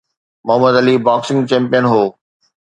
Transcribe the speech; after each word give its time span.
Muhammad 0.45 0.73
Ali 0.81 0.95
boxing 1.05 1.39
champion 1.49 1.85
هو. 1.91 2.03